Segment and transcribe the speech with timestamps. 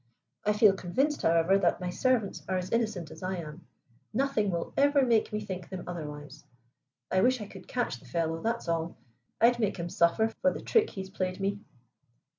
[0.47, 3.67] I feel convinced, however, that my servants are as innocent as I am.
[4.11, 6.43] Nothing will ever make me think them otherwise.
[7.11, 8.97] I wish I could catch the fellow, that's all.
[9.39, 11.59] I'd make him suffer for the trick he's played me."